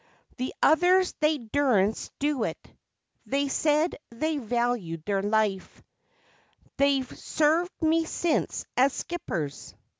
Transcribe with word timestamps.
The 0.37 0.51
others 0.63 1.13
they 1.19 1.37
duresn't 1.37 2.09
do 2.17 2.43
it; 2.45 2.57
they 3.27 3.49
said 3.49 3.97
they 4.09 4.39
valued 4.39 5.05
their 5.05 5.21
life 5.21 5.83
(They've 6.77 7.15
served 7.19 7.71
me 7.83 8.05
since 8.05 8.65
as 8.75 8.93
skippers). 8.93 9.75